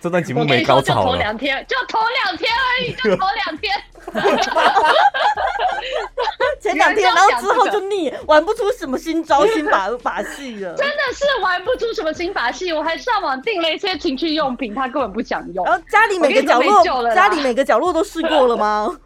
[0.00, 1.06] 这段节目没高潮了。
[1.06, 3.74] 就头两天，就头两天而已，就头两天。
[6.60, 10.74] 前两天，然后之后就腻， 玩不出什么新招、新把 把戏了。
[10.74, 15.64] 真的是玩不出什么新把戏，我还上网订了一些情趣用品，他根本不想用。
[15.64, 18.96] 然后家里每个角落，家里每个角落都试过了吗？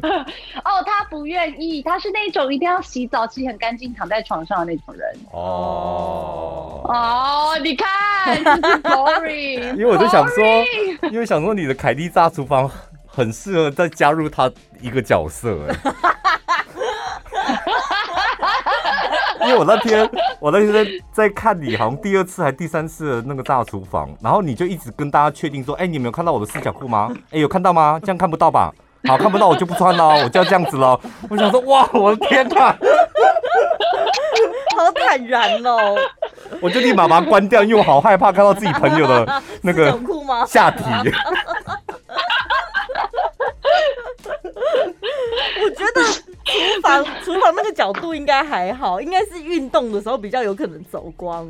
[0.64, 5.16] 哦，他不愿意，他是那种一定要洗澡洗很干净，躺在床上的那种人。
[5.32, 8.42] 哦哦，你看
[8.82, 9.74] ，boring。
[9.76, 10.44] 因为我就想说，
[11.10, 12.70] 因为想说你的凯蒂炸厨房
[13.06, 15.76] 很适合再加入他一个角色，哎。
[19.40, 20.08] 因为我那天
[20.40, 27.10] 我那天在在看你，好像第二次还第三次的那个大厨房，然后你就一直跟大家确定说，哎，你没有看到我的四角裤吗？
[27.30, 27.98] 哎，有看到吗？
[28.02, 28.70] 这样看不到吧？
[29.06, 31.00] 好，看不到我就不穿了，我就要这样子了。
[31.30, 32.72] 我想说，哇，我的天哪，
[34.76, 35.96] 好坦然哦！
[36.60, 39.96] 我就立马把它关掉，因为我好害怕看到自己朋友的 那个
[40.46, 40.82] 下体。
[45.60, 46.02] 我觉得
[46.44, 51.46] 厨房厨房那个角度应该还好，应该是运动的时候比较有可能走光。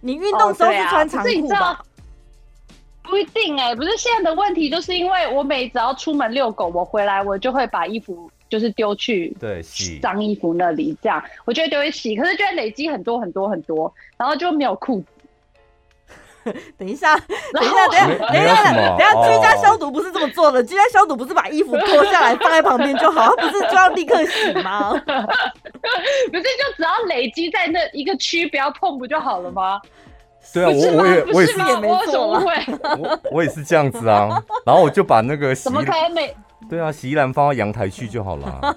[0.00, 1.80] 你运动时候是穿长裤吧？
[3.08, 15.06] 不一定哎、欸，不是现在的问题，就是因为我每只要出门遛狗，我回来我就会把衣服就是丢去对洗脏衣服那里，这样我就会丢去洗，可是就会累积很多很多很多，然后就没有裤子。
[16.78, 17.16] 等一下，
[17.52, 24.92] 等一下，等一下，等一下， 等一下，居家消毒不是这么做的，居家消毒不是把衣服脱下来放在旁边就好，不是就要立刻洗吗？
[26.30, 29.80] 不是就只要累积在那一个区，不要碰不就好了吗？
[30.52, 36.34] 对啊，我我也我也是也没错，我我也是这样子啊，然后我就把那个洗衣，怎么可能每
[36.68, 38.60] 对啊，洗衣篮放到阳台去就好了。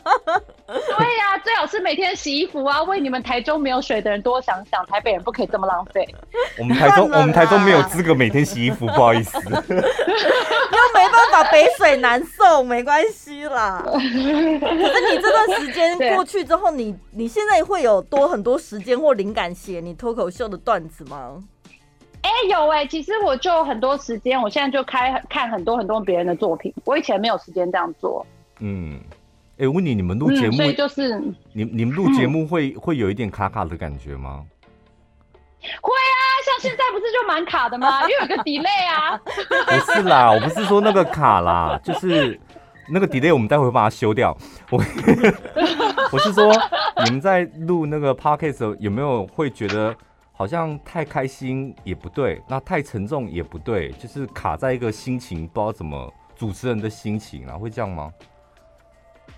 [0.67, 6.08] 对呀、啊，最好是每天洗衣服啊，为你们台中没有水的人多想想，台北人不可以这么浪费。
[6.60, 9.39] 我们台中 我们台中没有资格每天洗衣服，不好意思。
[9.49, 9.51] 又
[10.93, 13.82] 没办法，北水南送，没关系啦。
[13.84, 21.43] 可是你这段时间过去之后，你你现在会有多很多时间或灵感写你脱口秀的段子吗？
[22.21, 28.25] 哎、欸，有哎、欸，其实我就很多时间，我现在就开看很多很多别人的作品，我以前没有时间这样做。
[28.60, 28.99] 嗯，
[29.58, 31.17] 哎、欸，问你，你们录节目，嗯、所以就是
[31.53, 34.43] 你你们录节目会、嗯、会有一点卡卡的感觉吗？
[35.82, 38.01] 会啊，像现在不是就蛮卡的吗？
[38.03, 39.17] 因为有个 delay 啊。
[39.25, 42.39] 不是啦，我不是说那个卡啦，就是
[42.89, 44.36] 那个 delay，我们待会会把它修掉。
[44.69, 44.77] 我
[46.12, 46.51] 我是说，
[47.05, 49.95] 你们在录那个 podcast 的时候，有没有会觉得？
[50.39, 58.10] 好像太开心也不对，那太沉重也不对，就是卡在一个心情，不知道怎么主持人的心情啊，会这样吗？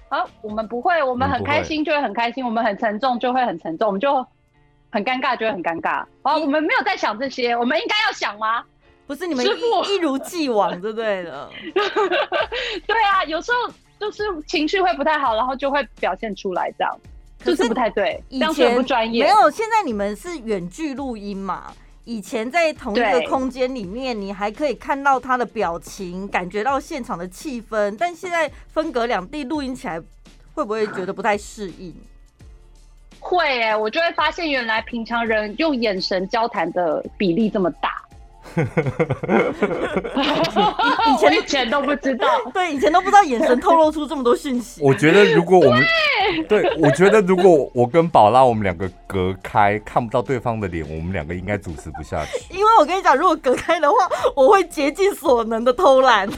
[0.09, 4.23] 啊，我们不会，我们很开心就会很开心，我们很沉重就会很沉重，我们就
[4.91, 6.05] 很尴尬就会很尴尬。
[6.21, 8.63] 啊，我们没有在想这些，我们应该要想吗？
[9.07, 11.49] 不是，你们一如既往，对不对的？
[12.85, 16.95] 对啊，有时候就是情绪会不太好，然后就会表现出来这样。
[17.43, 19.23] 就是不太对，以前不专业。
[19.23, 21.73] 没有，现在你们是远距录音嘛？
[22.03, 27.95] 以前在同一个空间里面，你还可以看到他的表情，感觉到现场的气氛。
[27.97, 30.01] 但现在分隔两地录音起来，
[30.53, 31.93] 会不会觉得不太适应？
[33.19, 38.01] 会哎、欸，我就会发现原来平常人用眼神交谈的比例这么大。
[41.07, 44.81] 以前以前都不知道， 对，以前都不知道眼神透露出这么多讯息。
[44.83, 45.83] 我觉得如果我们
[46.47, 52.43] 对，对，我觉得如果我跟宝拉我们两个隔开，看不到对方的脸，我们两个应该主持不下去。
[52.49, 53.95] 因为我跟你讲，如果隔开的话，
[54.35, 56.29] 我会竭尽所能的偷懒。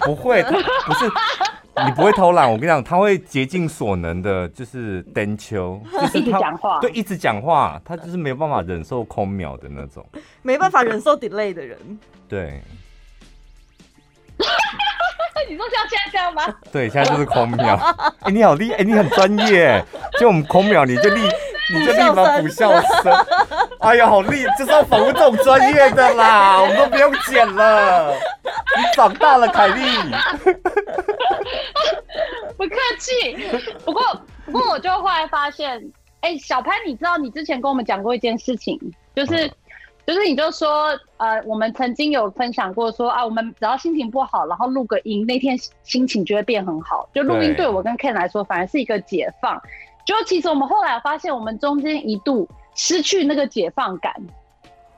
[0.00, 1.10] 不会，不是。
[1.84, 10.04] 你不会偷懒，我跟你讲，他会竭尽所能的，就是单秋， 就是一直讲话，对，一直讲话，他就是没有办法忍受空秒的那种，
[10.42, 11.78] 没办法忍受 delay 的人。
[12.28, 12.62] 对。
[15.48, 16.42] 你说像现在这样吗？
[16.72, 17.74] 对，现在就是空秒。
[18.20, 19.84] 哎、欸，你好厉害，哎、欸，你很专业，
[20.18, 21.20] 就我们空秒，你就立，
[21.72, 23.12] 你就立马补笑声。
[23.80, 28.12] 哎呀，好厉害，就是要访问这种专业的啦，我们都不用剪了。
[28.76, 29.82] 你长大了，凯莉。
[32.56, 33.36] 不客气，
[33.84, 34.02] 不过
[34.46, 35.76] 不过我就后来发现，
[36.20, 38.78] 哎、欸，小潘，你知道你之前跟我们讲过一件事情，
[39.14, 39.50] 就是
[40.06, 47.08] 就是你就说，呃，我们曾经有分享过说啊，我们只要心情不好，然后录个音，那天心情就会变很好。
[47.12, 49.60] 就录音对我跟 Ken 来说，反而是一个解放。
[50.04, 54.12] 就其实我们后来发现，我们中间一度失去那个解放感。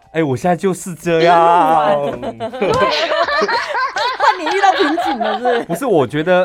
[0.09, 1.39] 哎、欸，我现在就是这样。
[1.39, 1.95] 怕
[4.39, 5.65] 你遇到瓶颈了是不是？
[5.65, 6.45] 不是，我觉得，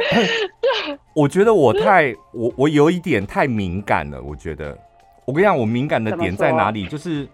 [1.14, 4.22] 我觉得我太我我有一点太敏感了。
[4.22, 4.78] 我觉得，
[5.26, 6.88] 我跟你讲，我敏感的点在哪里？
[6.88, 7.28] 就是。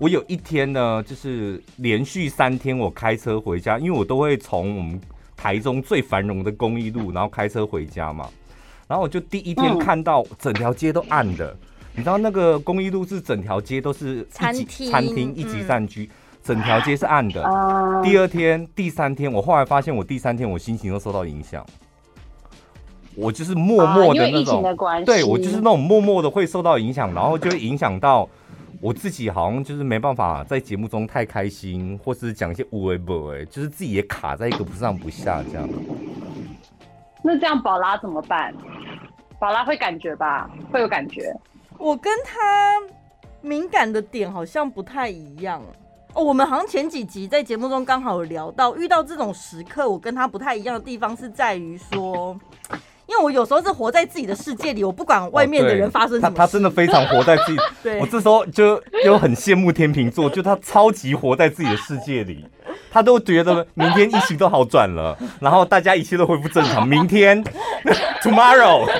[0.00, 4.98] 我有一天呢，就是连续三天我开车回家，因为我都会从我们
[5.36, 8.26] 台中最繁荣的公益路，然后开车回家嘛。
[8.88, 11.54] 然后我就第一天看到整条街都暗的，
[11.94, 16.08] 你知道那个公益路是整条街都是餐厅，餐厅一级战区，
[16.42, 17.42] 整条街是暗的。
[18.02, 21.62] 第二天、第三天，我后来发现我第三天我心情都受到影响，
[23.14, 24.64] 我就是默默的那种，
[25.04, 28.26] 对我就是那种默默的会受到影响，然后就会影响到。
[28.82, 35.68] 我自己好像就是没办法在节目中太开心，或是讲一些无为不为，就是自己也卡在一个不上不下这样。
[37.22, 38.54] 那这样宝拉怎么办？
[39.38, 40.50] 宝拉会感觉吧？
[40.72, 41.30] 会有感觉。
[41.76, 42.80] 我跟他
[43.42, 45.62] 敏感的点好像不太一样
[46.14, 46.24] 哦。
[46.24, 52.34] 我们好像前几集在节目中刚好有聊到，遇到这种时刻，我跟他不太一样的地方是在于说。
[53.10, 56.32] 因为我有时候是活在自己的世界里，我不管外面的人发生什么、哦。
[56.36, 57.58] 他他真的非常活在自己。
[57.82, 62.46] 对我这时候就又很羡慕天秤座，就他超级活在自己的世界里，
[62.88, 66.86] 他都觉得明天疫情都好转了，然后大家一切都恢复正常。
[66.86, 67.42] 明天
[68.22, 68.86] ，tomorrow。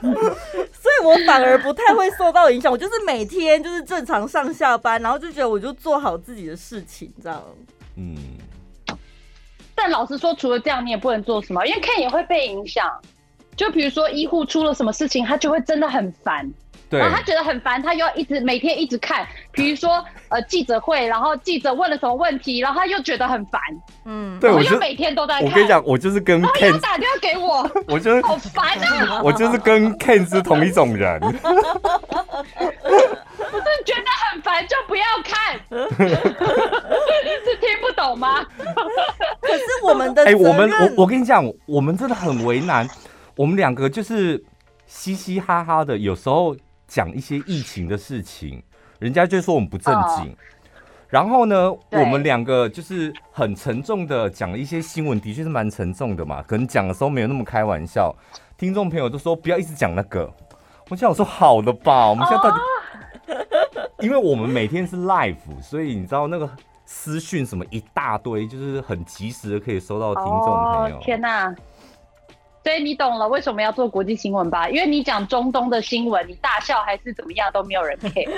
[0.00, 7.44] 所以我反而不太会受到影响，我就是每天就是正常上下班，然后就觉得我就做好自己的事情，这样。
[7.96, 8.16] 嗯。
[9.82, 12.86] 但老实说，除了这样，你也不能做什么，因为 Ken 也会被影响。
[13.56, 16.46] 就比如说医护出了什么事情，他就会真的很烦。
[16.90, 19.24] 对，然后他觉得很烦，他又要一直每天一直看。
[19.52, 23.60] 比如说呃记者会，然后记者问了什么问题，然后他又觉得很烦。
[24.04, 25.44] 嗯，对，我就每天都在看。
[25.44, 29.22] 我跟你讲，我就是跟 Ken 打电话给我，我就是好烦啊！
[29.24, 31.20] 我就是跟 Ken 是同一种人。
[31.22, 31.28] 我
[33.58, 35.58] 是觉得很烦，就不要看。
[35.70, 38.44] 是听不懂吗？
[39.40, 42.88] 可是我们的哎、欸，我们我我跟你讲，我们真的很为难。
[43.36, 44.42] 我们两个就是
[44.86, 46.54] 嘻嘻哈哈的，有时候
[46.90, 48.60] 讲一些疫情的事情，
[48.98, 50.24] 人家就说我们不正经。
[50.24, 50.34] Oh.
[51.08, 56.42] 然后呢，我们两个就是很沉重的讲了一些新闻，的确是蛮沉重的嘛。
[56.42, 58.12] 可能讲的时候没有那么开玩笑，
[58.58, 60.28] 听众朋友都说不要一直讲那个。
[60.88, 63.86] 我想我说好的吧，我们现在到底，oh.
[64.04, 66.50] 因为我们每天是 live，所以你知道那个。
[66.92, 70.96] 私讯什么一大堆，就是很及时的可以收到听众朋友。
[70.96, 71.54] 哦，天哪！
[72.62, 74.68] 所以你懂了为什么要做国际新闻吧？
[74.68, 78.28] 因为你讲中东的新闻，你大笑还是怎么样都没有人配。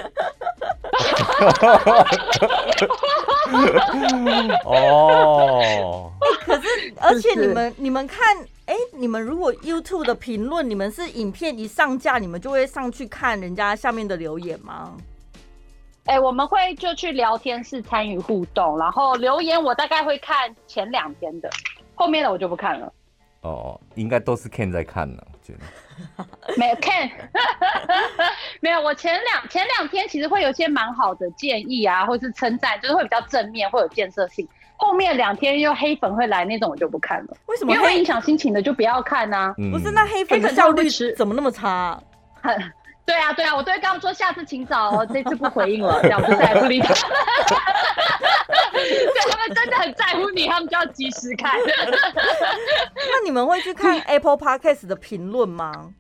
[4.65, 6.13] 哦。
[6.47, 6.69] 可是，
[7.01, 14.97] 而且你们你们看，哎、欸，你们如果 YouTube 的评论，你们是影片一上架，你们就会上去看人家下面的留言吗？
[16.05, 21.51] 哎、欸，我们会就去聊天室参与互动，然后留言我大概会看前两天的，
[21.95, 22.93] 后面的我就不看了。
[23.43, 25.61] 哦，应该都是 Ken 在看呢，我觉得。
[26.57, 27.11] 没有 Ken，
[28.61, 28.81] 没有。
[28.81, 34.49] 我前两前两天其实会有些蛮好的建议啊，或是称赞，就是会比较正面，会有建设性。
[34.77, 37.37] 后面两天又黑粉会来那种，我就不看了。
[37.47, 37.73] 为什么？
[37.75, 39.55] 因为会影响心情的就不要看呐、啊。
[39.71, 42.03] 不是，那黑粉的效率怎么那么差、啊？
[42.41, 42.73] 很。
[43.05, 46.95] 对啊，对啊，我都会跟他们说，下次请早哦，这次不回应了，这样我就再也不理他。
[48.73, 51.53] 对，他们真的很在乎你，他们就要及时看。
[52.95, 55.91] 那你们会去看 Apple Podcast 的评论吗？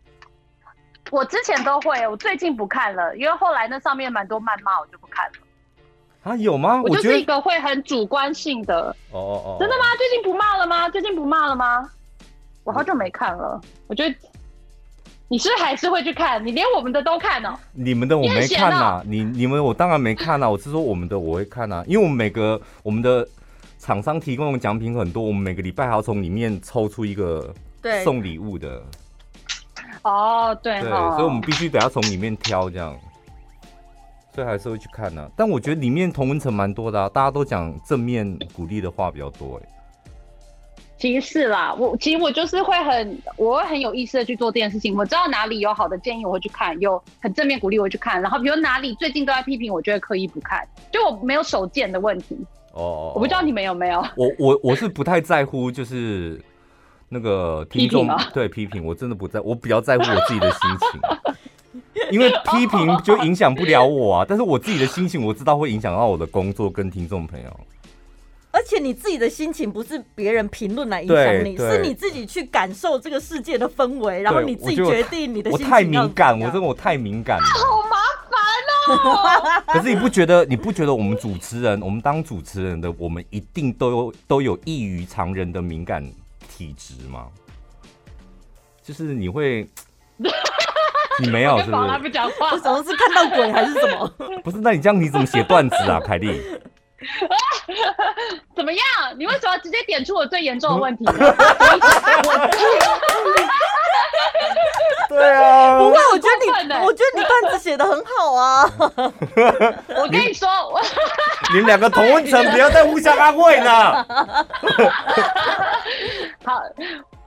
[1.11, 5.33] 我之前都会，我最近不看了，因为后来那上面蛮多谩骂，我就不看了。
[6.23, 6.81] 啊，有吗？
[6.83, 8.95] 我就是一个会很主观性的。
[9.11, 9.57] 哦哦哦。
[9.59, 9.85] 真的吗？
[9.99, 10.89] 最近不骂了吗？
[10.89, 11.91] 最近不骂了吗？
[12.65, 14.15] 我好久没看了，我觉得。
[15.33, 16.47] 你是还是会去看？
[16.47, 17.59] 你连我们的都看哦？
[17.73, 20.51] 你们的我没看呐，你你们我当然没看呐。
[20.51, 23.27] 我是说我们的我会看呐，因为我们每个我们的
[23.79, 27.51] 厂商提供的奖品很多，我们每个礼拜还要从里面抽出一个
[28.05, 28.83] 送礼物的。
[30.03, 32.95] 哦，对对，所以我们必须得要从里面挑这样，
[34.35, 35.27] 所以还是会去看呐。
[35.35, 39.69] 但我觉得里面同温层蛮多的啊，大家都讲正面鼓励的话比较多哎。
[41.03, 44.97] 其实是啦，我其实我就是会很，我会很有意识的去做这件事情。
[44.97, 48.23] 我知道哪里有好的建议，我会去看；有很正面鼓励，我会去看。
[48.23, 50.65] 然后比如哪里最近都在批评，我就会刻意不看。
[50.93, 52.39] 就我没有手贱的问题
[52.73, 53.99] 哦，我不知道你们有没有。
[54.15, 56.41] 我我我是不太在乎，就是
[57.09, 60.61] 那个听众对批评，我真的不在，我比较在乎我自己的心
[60.93, 61.83] 情。
[62.13, 67.61] 因为批评就影响不了我啊，但是我自己的心情我知道会影响到我的工作跟听众朋友。
[68.53, 75.67] 而且你自己的心情不是别人评论来影响你，是你自己去感受这个世界的氛围，然后你自己决定你的心情。
[75.67, 77.97] 我太敏感，我真的我太敏感了，好麻
[78.31, 78.37] 烦
[78.99, 79.73] 哦。
[79.73, 80.45] 可是你不觉得？
[80.45, 86.05] 你不觉得我们主持人，我们当主持人的，我们一定都有都有异于常人的敏感
[86.47, 87.29] 体质吗？
[88.83, 89.67] 就是你会，
[91.23, 91.99] 你没有是不是？
[92.01, 94.07] 不讲话，什么是看到鬼还是什么？
[94.45, 96.39] 不是，那你这样你怎么写段子啊，凯莉？
[98.57, 98.83] 怎么样？
[99.17, 101.13] 你为什么直接点出我最严重的问题呢？
[105.09, 108.71] 对啊，不会，我觉得你，我觉得你段子写的很好啊。
[109.97, 110.81] 我跟你说，我
[111.53, 114.07] 你们两个同温层，不要再互相安慰了。
[116.45, 116.63] 好。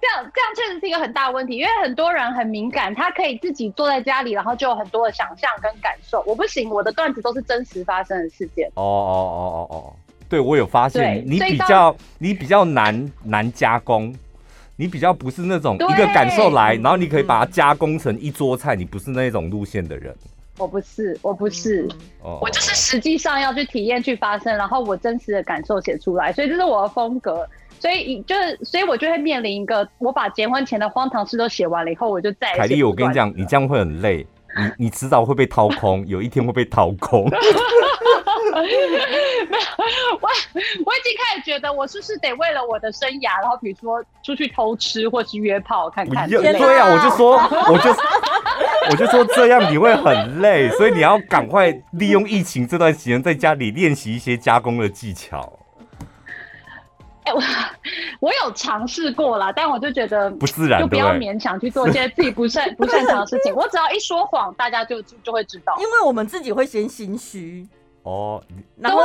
[0.05, 6.23] 这样这样确实是一个很大的问题，因为很多人很敏感，他可以自己坐在家里，然后就有很多的想象跟感受。
[6.27, 8.67] 我不行，我的段子都是真实发生的事件。
[8.75, 9.93] 哦哦哦哦哦，
[10.29, 14.13] 对，我有发现你比较你比较难难加工，
[14.75, 20.15] 你比较不是那种一个感受来，然后你可以把它加工成一桌菜，你不是那种路线的人。
[20.57, 21.87] 我不是，我不是，
[22.41, 27.47] 我就是实际上要去体验去发生，然后我真实的感受写出来，所以这是我的风格。
[27.77, 32.55] 所以就是，所以我就会面临一个，我把结婚前的荒唐事都写完了以后，我就再。
[32.55, 34.25] 凯莉，我跟你讲，你这样会很累，
[34.57, 37.29] 你你迟早会被掏空， 有一天会被掏空。
[37.29, 37.43] 没有，
[40.21, 40.29] 我
[40.85, 46.29] 我已经开始觉得，我是不是得为了我的生涯，然后比如说出去偷吃或是约炮看看？
[46.29, 47.93] 对啊，我就说，我就
[48.91, 55.59] 我就说这样你会很累，所以你要赶快利用疫情这段时间在家里练习一些加工的技巧。
[57.23, 57.41] 哎，我
[58.19, 63.55] 我有尝试过啦，但我就觉得不自然，就不要勉强去做一些自己不擅 不擅长的事情。
[63.55, 67.67] 我只要一说谎，大家就就就会知道，因为我们自己会先心虚
[68.03, 68.39] 哦，
[68.77, 69.01] 然后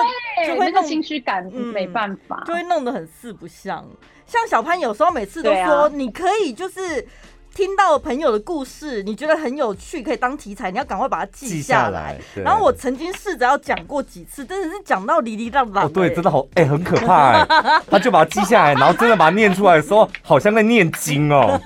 [0.47, 1.43] 就会那个心虚感
[1.73, 3.83] 没办法，就会弄得很四不像。
[4.27, 7.07] 像小潘有时候每次都说，你可以就是。
[7.55, 12.19] 听到朋友的故事，你觉得很有趣，可以当题材，你要赶快把它记下来。
[12.35, 15.85] 然后我曾经试着要讲过几次，真的是讲到离离荡荡。
[15.85, 17.47] 哦，对，真的好，哎、欸，很可怕哎。
[17.91, 21.61] 他就把它记下来，然后真的把它念出来的时候，好像在念经哦，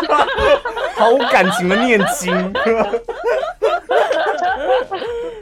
[0.96, 2.32] 好感情的念经。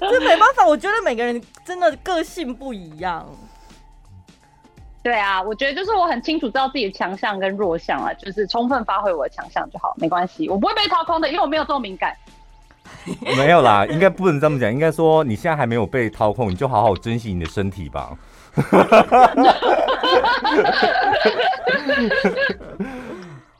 [0.01, 3.29] 这没办法，我觉得每个人真的个性不一样。
[5.03, 12.15] 对啊，我觉得就是我很清楚知道自己的强项跟弱项啊，就是充分发挥我的强项就好，没关系，我不会被掏空的，因为我没有这么敏感。
[13.37, 18.17] 没有啦，应该不能这么讲，应该说你现在还没有被掏空，你就好好珍惜你的身体吧。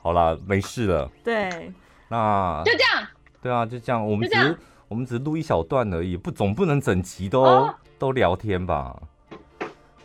[0.01, 1.09] 好啦，没事了。
[1.23, 1.71] 对，
[2.09, 3.07] 那就这样。
[3.41, 8.95] 对啊，就这样，我们只是我们只是录一小段而已，不总不能整集都、哦、都聊天吧。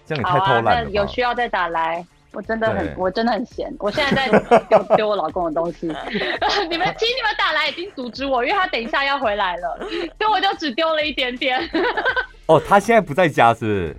[0.07, 0.71] 这样也太偷懒了。
[0.71, 2.05] 好啊，那有需要再打来。
[2.33, 3.73] 我真的很，我真的很闲。
[3.79, 5.87] 我现在在 丢丢我老公的东西。
[5.87, 9.79] 你们请你们打来已经阻止我，因为他等一下要回来了，
[10.19, 11.61] 所以我就只丢了一点点。
[12.47, 13.97] 哦，他现在不在家是？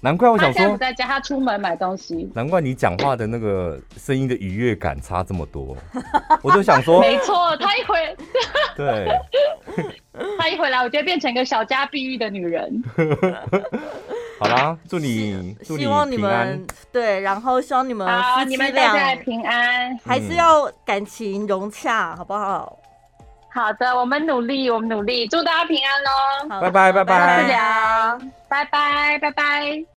[0.00, 2.30] 难怪我想说，他现在不在家，他出门买东西。
[2.32, 5.76] 难怪你讲话的那个声音的愉悦感差这么多。
[6.42, 8.16] 我就想说， 没错，他一回，
[8.76, 9.08] 对，
[10.38, 12.84] 他一回来，我就变成一个小家碧玉的女人。
[14.38, 22.76] 好啦，祝你，祝你希望你们对，然后希望你们夫妻俩平安，还是要感情融洽，好不好？
[23.52, 26.60] 好的，我们努力，我们努力，祝大家平安喽！
[26.60, 29.84] 拜拜拜拜，下次聊，拜拜拜拜。